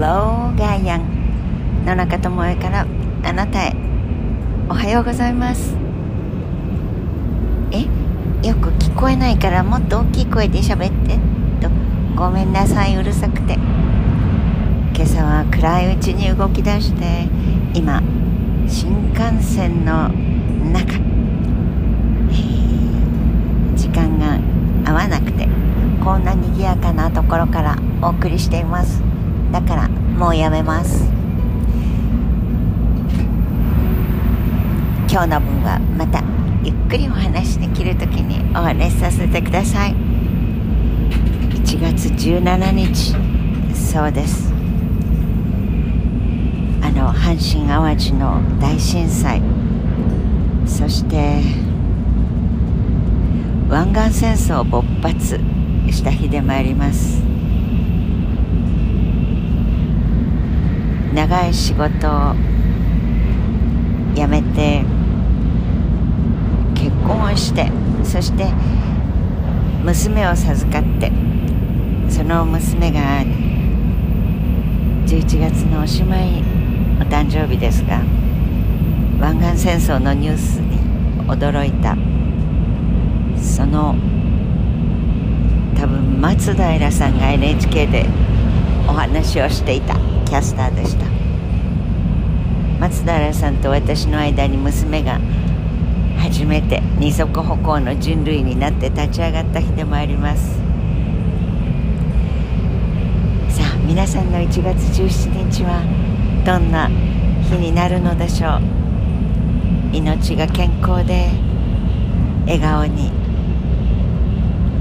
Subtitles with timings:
[0.00, 2.86] ローガイアン野中智恵から
[3.22, 3.76] あなたへ
[4.70, 5.76] おはようございます。
[7.70, 7.82] え？
[8.48, 11.18] よく聞こえないからもっと大きい声で喋って。
[11.60, 11.68] と
[12.16, 13.58] ごめんなさいうるさくて。
[14.94, 17.28] 今朝は暗いうちに動き出して
[17.74, 18.02] 今
[18.66, 20.08] 新幹線の
[20.72, 20.94] 中、
[22.30, 22.36] え
[23.76, 24.38] 時間が
[24.90, 25.46] 合わなくて
[26.02, 29.02] こんな賑やかなところからお送りしています。
[29.52, 31.10] だからもうやめます。
[35.10, 36.22] 今日の分はまた
[36.62, 39.94] ゆっくりお話できる時にお話しさせてください。
[41.50, 43.16] 1月17日
[43.74, 44.52] そうです。
[46.82, 49.42] あの阪神・淡路の大震災。
[50.66, 51.42] そして
[53.68, 55.40] 湾岸戦争勃発
[55.90, 57.29] した日でもあります。
[61.30, 62.34] 長い仕事を
[64.16, 64.82] 辞めて
[66.74, 67.70] 結婚をして
[68.02, 68.52] そして
[69.84, 71.12] 娘を授かって
[72.08, 73.22] その娘が
[75.06, 76.42] 11月のおしまい
[77.00, 78.00] お誕生日ですが
[79.20, 80.80] 湾岸戦争のニュースに
[81.28, 81.96] 驚いた。
[83.40, 83.94] その
[85.78, 88.06] 多分松平さんが NHK で
[88.88, 89.94] お話をしていた
[90.24, 91.19] キャスターでした。
[92.90, 95.20] 松平さんと私の間に娘が
[96.18, 100.58] 初めて二足歩行の人類になって立ち上がった日でもあります。
[103.48, 105.82] さあ皆さんの1月17日は
[106.44, 108.60] どんな日になるのでしょう。
[109.96, 111.30] 命が健康で
[112.44, 113.12] 笑顔に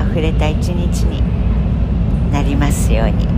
[0.00, 1.22] あふれた一日に
[2.32, 3.28] なりますように。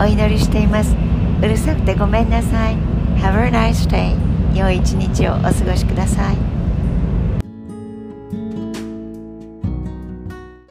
[0.00, 0.94] お祈りしています。
[1.42, 2.87] うるさくてごめんなさい。
[3.20, 4.16] Have a nice day.
[4.54, 6.36] 良い一日をお過ごしください。